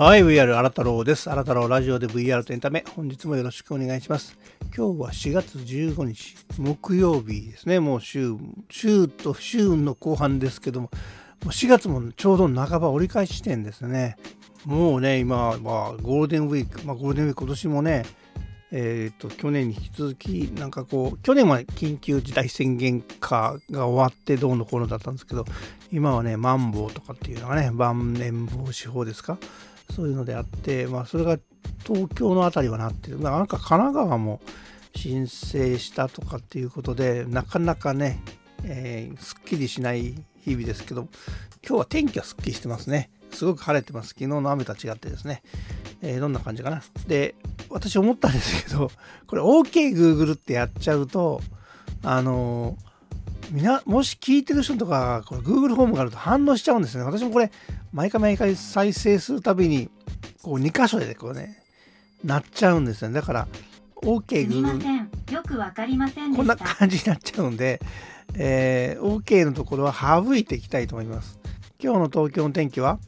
[0.00, 1.22] はい、VR 新太郎です。
[1.22, 4.38] 新太郎ラジオで VR とエンタメ、本日もよろしくお願いします。
[4.66, 7.80] 今日は4月15日、木曜日ですね。
[7.80, 8.36] もう週、
[8.70, 10.90] 週と週の後半ですけども、
[11.44, 14.16] も4月もちょうど半ば折り返し点ですね。
[14.64, 18.06] もうね、今、まあ、ゴールデンウィーク、まあ、ゴールデンウィーク今年もね、
[18.70, 25.46] えーと、去年に引き続きなんかこう去年は緊急事態宣言下が終わってどうのこうのだったんですけど
[25.90, 29.38] 今はねマンボウとかっていうのがね万年防止法ですか？
[29.94, 31.38] そういうのであって、まあ、それが
[31.86, 33.20] 東京の辺りはなってる。
[33.20, 34.40] なんか神奈川も
[34.94, 38.22] 申請したとかっていうことでなかなかね、
[38.64, 41.08] えー、すっきりしない日々ですけど
[41.66, 43.10] 今日は天気はすっきりしてますね。
[43.30, 44.08] すごく晴れてます。
[44.08, 45.42] 昨日の雨とは違ってですね、
[46.00, 46.82] えー、どんな感じかな。
[47.06, 47.34] で
[47.70, 48.90] 私思ったんですけど、
[49.26, 51.40] これ OKGoogle ってやっちゃうと、
[52.02, 52.76] あの
[53.50, 57.04] みな、もし聞いてる人とか、これ Google ホームがあると反応しちゃうんですね。
[57.04, 57.50] 私もこれ、
[57.92, 59.88] 毎回毎回再生するたびに、
[60.42, 61.62] こう2箇所でこうね、
[62.24, 63.14] なっちゃうんですね。
[63.14, 63.48] だから、
[63.96, 67.80] OKGoogle、よくわかりませんこんな感じになっちゃうんで、
[68.34, 71.38] えー、OK のところは省いていきたいと思います。
[71.82, 72.98] 今日の東京の天気は？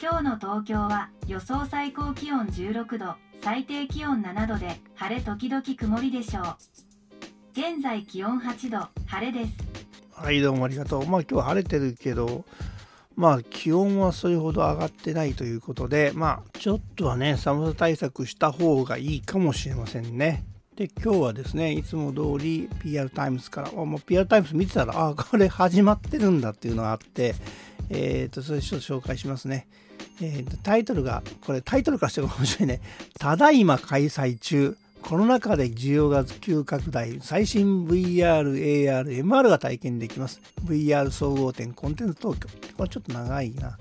[0.00, 6.44] 今日の東京は予想最高気温16度、最低気温7度で晴れ時々曇りでしょう。
[7.52, 9.52] 現在気温8度晴れです。
[10.12, 11.06] はいどうもありがとう。
[11.06, 12.44] まあ今日は晴れてるけど
[13.16, 20.44] まあ気温はそれほど上がってないということでまあちょっとはね寒さ対策した方がいいかもしれませんね
[20.76, 27.34] で今日はですねいつも通り PR タイムズからあもう PR タイムズ見てたらあこれ始まってるんだっていうのがあって
[27.88, 29.66] えっ、ー、とそれちょっと紹介しますね
[30.20, 32.80] えっー、タイトルが、これタイトルからしても面白いね。
[33.18, 34.76] ただいま開催中。
[35.06, 37.20] コロナ禍で需要が急拡大。
[37.20, 40.40] 最新 VR、AR、MR が体験できます。
[40.64, 42.48] VR 総合展コンテンツ東京。
[42.76, 43.78] これちょっと長いな。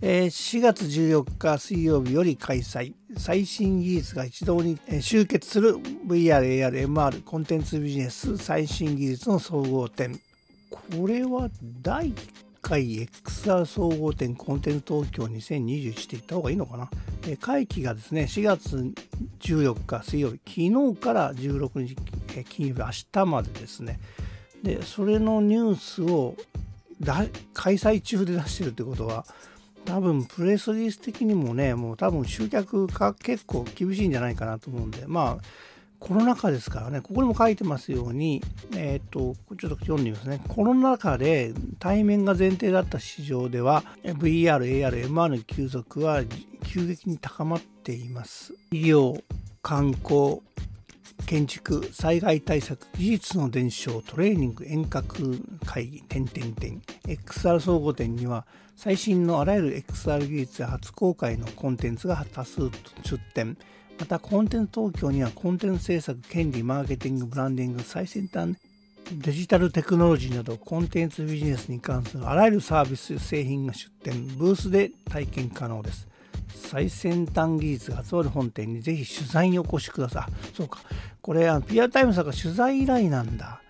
[0.00, 2.94] え、4月14日水曜日より開催。
[3.18, 5.74] 最新技術が一堂に集結する
[6.06, 10.20] VR、AR、MR コンテンツビジネス最新技術の総合展。
[10.70, 11.50] これは
[11.82, 12.14] 第
[12.70, 16.88] 回 XR 総合展コンテンツ東京2021って言った方がいいのかな？
[17.26, 18.92] え会期がですね、4月
[19.40, 21.96] 14日水曜日、昨日から16日、
[22.36, 23.98] え金曜日、明日までですね。
[24.62, 26.36] で、それのニュースを
[27.52, 29.26] 開催中で出してるってことは、
[29.84, 35.44] 多分プレスリリース的にもね、もう多分集客が結構厳しいんじゃないかなと思うんで、まあ、
[36.00, 38.42] コロナ禍ですからね、ここにも書いてますように、
[38.74, 40.40] えっ、と、ちょっと読んでみますね。
[40.48, 46.22] コロナ禍で対面が前提だった市場では、VR、AR、MR の急速は
[46.64, 48.54] 急激に高まっています。
[48.72, 49.22] 医療、
[49.62, 50.40] 観光、
[51.26, 56.80] 建築、災害対策、技術の伝承、トレーニング、遠隔会議、点々点。
[57.06, 62.70] XR 総合展には最新のあらゆる XR 技術や初公開のコンテンツが多数
[63.02, 63.58] 出展。
[64.00, 68.56] またコンテンツ東京にはコンテンツ制作、権利、マーケティング、ブランディング、最先端
[69.12, 76.08] デジタルテクノロジーなどコンテンツビジネスに関するあらゆるサービス、製品が出展、ブースで体験可能です。
[76.54, 80.56] 最先端技術が集まる本店にぜひ取材にお越しください。
[80.56, 80.78] そうか。
[81.20, 83.60] これ、ピアタイムさんが取材依頼なんだ。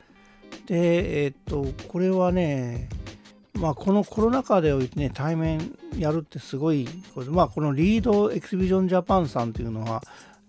[0.66, 2.88] で、えっと、これはね、
[3.54, 10.02] まあ、このコロナ禍でおいてね、対面やるってすごい、これまあ、このリードエキシビジョンジャパンさんというのは、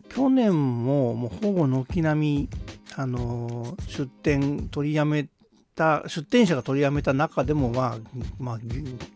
[0.09, 2.50] 去年ももうほぼ軒並み、
[2.95, 5.28] あの出店取りやめ
[5.75, 7.97] た、出店者が取りやめた中でも、まあ、
[8.40, 8.59] まあ、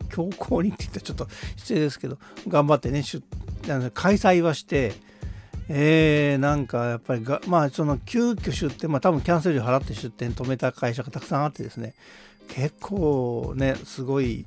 [0.09, 3.03] 強行にって言ったらちょっと失礼ですけど、頑張ってね、
[3.93, 4.93] 開催はして、
[5.67, 11.95] えー、なんかやっぱりが、まあ、その急遽出店、まあ、多分キャンセル料払って出店止めた会社がたくさんあってですね、
[12.47, 14.45] 結構ね、すごい、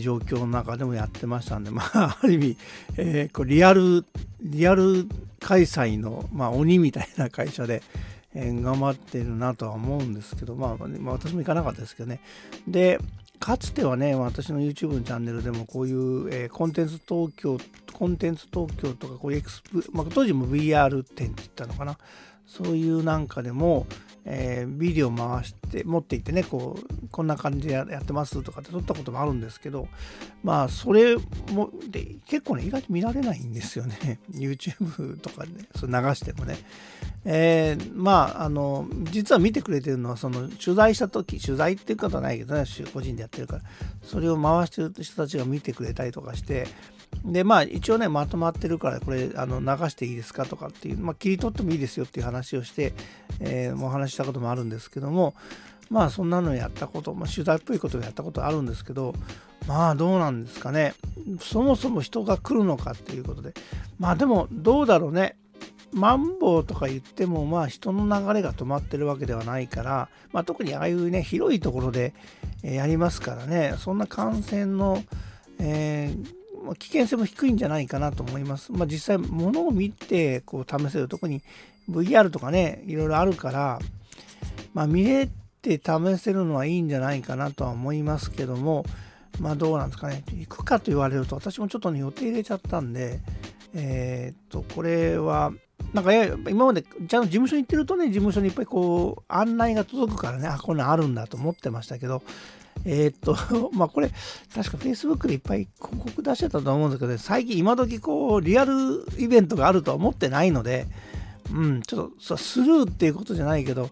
[0.00, 2.56] 状況の中でもやってましたんで、まあ、 ある意味、
[2.98, 4.04] えー、こうリアル、
[4.40, 5.08] リアル
[5.40, 7.82] 開催の、まあ、鬼みたいな会社で、
[8.34, 12.20] えー、頑張ってるなとは思うんですけど、まあ、まあ、私も行かなかったですけどね。
[12.68, 13.00] で、
[13.40, 17.58] かつてはね、私の YouTube のチャンネルでもこういう、えー、コンテンツ東京、
[17.92, 21.98] コンテンツ東京とか、こういうエクスプ、まあ、当時も VR 展って言ったのかな。
[22.52, 23.86] そういうなんかでも、
[24.26, 29.88] えー、ビデオ回して持っていってねこうこんな感じでやってますとかって撮ったこともあるんですけど
[30.44, 31.16] まあそれ
[31.50, 34.20] もで結構ね意外と見られないんですよね。
[34.36, 36.58] YouTube とかで、ね、それ流してもね、
[37.24, 43.62] えー、まああの実は見てくれてるのはその取材した時取材っていうことはないけどね個人でやってるから
[44.02, 46.66] それを回してる人たちが見てくれたりとかして
[47.24, 52.94] でまあ一応ねまとまってるからこれあの流していいですかとかっていう、まあ、切り取ってもいいですよっていう話をして、
[53.40, 55.34] えー、お話したこともあるんですけども
[55.90, 59.14] まあそんなのやったこと、まあ、取材っぽいことをやったことあるんですけど
[59.66, 60.94] まあどうなんですかね。
[61.40, 63.54] そもそも人が来るのかっていうことで。
[63.98, 65.36] まあでもどうだろうね。
[65.92, 72.14] マンボウとか言ってもまあ人の流れが止まってるわけではないから、まあ、特にああいうね広いところで
[72.62, 73.74] やりますからね。
[73.78, 75.02] そんな感染の、
[75.58, 76.41] えー、
[76.74, 78.72] 危険性も低いんじゃないかなと思います。
[78.72, 81.42] まあ、実際物を見てこう試せる特に
[81.90, 83.78] VR とかねいろいろあるから、
[84.74, 85.28] まあ、見れ
[85.60, 88.84] て試せるのはいいんじゃないかなとは思いますけども
[89.40, 93.20] まあどうなんですかね行くかと言われると私もちょっとね予定入れちゃったんで
[93.74, 95.52] えー、っとこれは
[95.92, 102.22] なんか今までちゃんと事務所に行ってるとね、事務所にいっぱいこう案内が届くからね、あ、こんなんあるんだと思ってましたけど、
[102.84, 103.36] えー、っと、
[103.72, 104.10] まあこれ、
[104.54, 110.86] 確か Facebook でいっぱい広告出してたと思うんですけど、最近今時こう、リアルイベントがあるとは思ってないので、
[111.52, 113.90] うん、ちょっとスルーっていうことじゃないけど、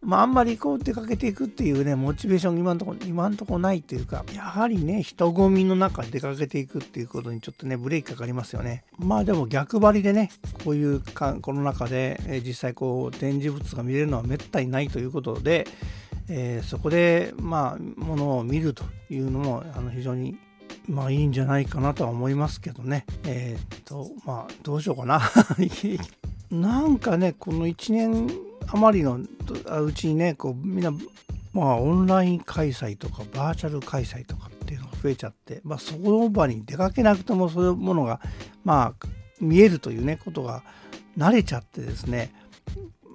[0.00, 8.84] まあ、あんまりこう出かけていくっていうね、モチベーション今んとこ、今んとこないっていうか、やはりね、人混みの中出かけていくっていうことにちょっとね、ブレーキかかりますよね。
[8.96, 10.30] まあでも逆張りでね、
[10.64, 15.66] こういうか、この中で、え実際こう、展示物が見れるのはめったにないということで、
[16.28, 20.38] えー、そこで、まあ、ものを見るというのも、あの、非常に
[20.86, 23.06] まあいいんじゃないかなとは思いますけどね。
[23.24, 25.20] えー、っと、まあどうしようかな。
[26.50, 28.28] なんかね、この1年
[28.72, 29.18] 余りの
[29.82, 30.92] うちにねこうみんな
[31.52, 38.20] まあオンライン開催とかバーチャル開催とかっていうのが増えちゃって、まあ、その場に出かけなくてもそういうものが
[38.64, 39.06] まあ
[39.40, 40.62] 見えるというねことが
[41.16, 42.32] 慣れちゃってですね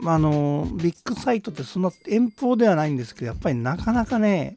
[0.06, 4.56] あのビッグサイトってそんな遠方ではないんですけどやっぱりなかなかね、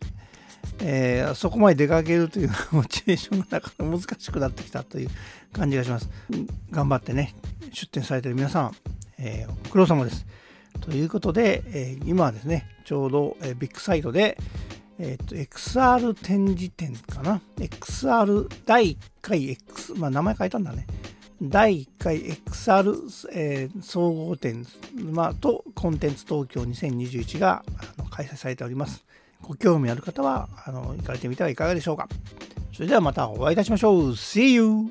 [0.81, 5.11] えー、そこまで出かけるというモチベーションがなかなか難しくなってきたという
[5.53, 6.09] 感じがします
[6.71, 7.35] 頑張ってね
[7.73, 8.77] 出展されてる皆さん、
[9.19, 10.27] えー、ご苦労様です
[10.81, 14.39] ということで、えー、今はですね、ちょうど、え、ビッグサイトで、
[14.99, 20.87] えっ、と、XR 展示展かな？XR 第1回 X、まあ名前変えたんだね。
[21.43, 29.05] 第1回 XR、えー、総合展、まあ、とコンテンツ東京2021があの開催されております。
[29.43, 32.09] ご興味ある方はあの行かれてみてはいかがでしょうか。
[32.73, 34.11] それではまたお会いいたしましょう。
[34.13, 34.91] See you!